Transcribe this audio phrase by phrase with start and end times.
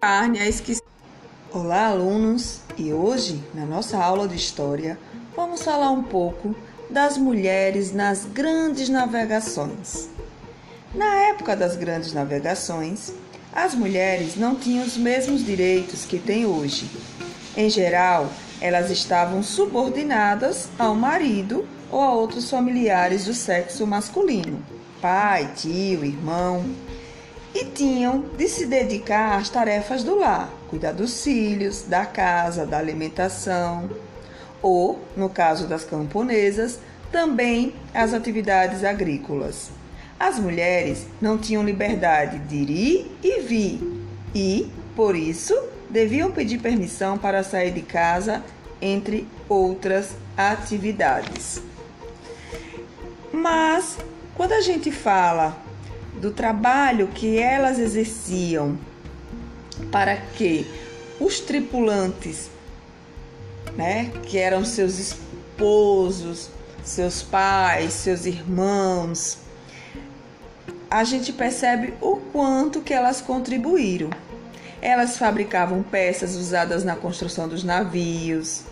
[0.00, 0.82] carne esquecer.
[1.52, 2.60] Olá, alunos!
[2.78, 4.98] E hoje, na nossa aula de história,
[5.36, 6.56] vamos falar um pouco
[6.88, 10.08] das mulheres nas grandes navegações.
[10.94, 13.12] Na época das grandes navegações,
[13.52, 16.90] as mulheres não tinham os mesmos direitos que têm hoje.
[17.54, 24.64] Em geral, elas estavam subordinadas ao marido ou a outros familiares do sexo masculino,
[25.02, 26.64] pai, tio, irmão,
[27.54, 32.78] e tinham de se dedicar às tarefas do lar, cuidar dos filhos, da casa, da
[32.78, 33.90] alimentação,
[34.62, 36.78] ou, no caso das camponesas,
[37.10, 39.70] também às atividades agrícolas.
[40.18, 43.80] As mulheres não tinham liberdade de ir e vir
[44.34, 48.42] e, por isso, deviam pedir permissão para sair de casa,
[48.80, 51.62] entre outras atividades.
[53.32, 53.96] Mas,
[54.36, 55.56] quando a gente fala
[56.20, 58.78] do trabalho que elas exerciam
[59.90, 60.66] para que
[61.18, 62.50] os tripulantes,
[63.74, 66.50] né, que eram seus esposos,
[66.84, 69.38] seus pais, seus irmãos,
[70.90, 74.10] a gente percebe o quanto que elas contribuíram.
[74.82, 78.62] Elas fabricavam peças usadas na construção dos navios,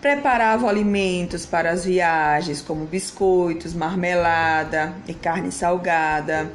[0.00, 6.50] preparavam alimentos para as viagens, como biscoitos, marmelada e carne salgada.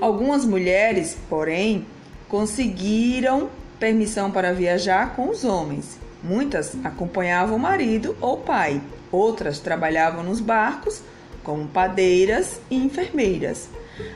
[0.00, 1.86] Algumas mulheres, porém,
[2.28, 5.98] conseguiram permissão para viajar com os homens.
[6.22, 11.02] Muitas acompanhavam o marido ou pai, outras trabalhavam nos barcos
[11.42, 13.68] como padeiras e enfermeiras.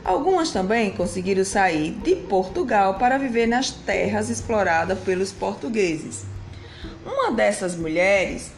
[0.05, 6.25] Algumas também conseguiram sair de Portugal para viver nas terras exploradas pelos portugueses.
[7.05, 8.51] Uma dessas mulheres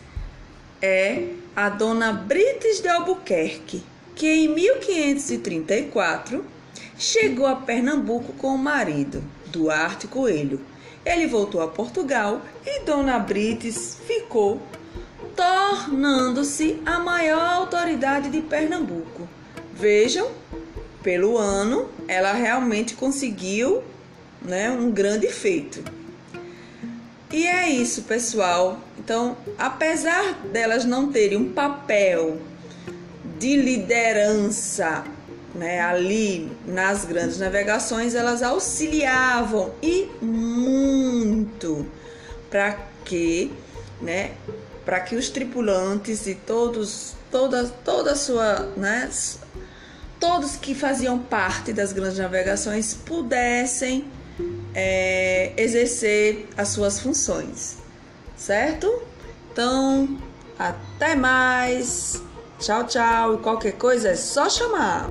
[0.81, 3.83] é a dona Brites de Albuquerque,
[4.15, 6.45] que em 1534
[6.99, 10.61] chegou a Pernambuco com o marido, Duarte Coelho.
[11.07, 14.61] Ele voltou a Portugal e Dona Brites ficou,
[15.37, 19.29] tornando-se a maior autoridade de Pernambuco.
[19.73, 20.29] Vejam,
[21.03, 23.83] pelo ano, ela realmente conseguiu
[24.43, 25.83] né, um grande feito.
[27.33, 28.81] E é isso, pessoal.
[28.99, 32.41] Então, apesar delas não terem um papel
[33.39, 35.05] de liderança
[35.55, 41.87] né, ali nas grandes navegações, elas auxiliavam e muito
[42.51, 43.53] para que,
[44.01, 44.33] né,
[44.85, 49.11] para que os tripulantes e todos, toda, toda a sua, né,
[50.21, 54.05] todos que faziam parte das grandes navegações pudessem
[54.75, 57.79] é, exercer as suas funções,
[58.37, 59.03] certo?
[59.53, 60.19] Então,
[60.59, 62.23] até mais.
[62.59, 63.39] Tchau, tchau.
[63.39, 65.09] Qualquer coisa é só chamar.